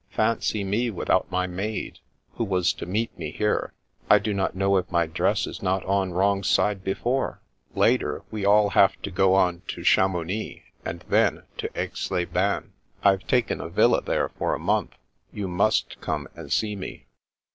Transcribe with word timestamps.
Fancy 0.09 0.63
me 0.63 0.89
without 0.89 1.29
my 1.29 1.45
maid, 1.45 1.99
who 2.31 2.43
was 2.43 2.73
to 2.73 2.87
meet 2.87 3.15
me 3.19 3.29
here. 3.29 3.71
I 4.09 4.17
do 4.17 4.33
not 4.33 4.55
know 4.55 4.77
if 4.77 4.91
my 4.91 5.05
dress 5.05 5.45
is 5.45 5.61
not 5.61 5.85
on 5.85 6.11
wrong 6.11 6.41
side 6.43 6.83
before. 6.83 7.39
Later, 7.75 8.23
we 8.31 8.43
all 8.43 8.69
have 8.71 8.99
to 9.03 9.11
go 9.11 9.35
on 9.35 9.61
to 9.67 9.83
Chamounix 9.83 10.63
and 10.83 11.01
then 11.07 11.43
to 11.59 11.69
Aix 11.79 12.09
les 12.09 12.25
Bains. 12.25 12.71
I've 13.03 13.27
taken 13.27 13.61
a 13.61 13.69
villa 13.69 14.01
there 14.01 14.29
for 14.29 14.55
a 14.55 14.59
month. 14.59 14.95
You 15.31 15.47
must 15.47 16.01
come 16.01 16.27
and 16.33 16.51
see 16.51 16.75
me." 16.75 17.05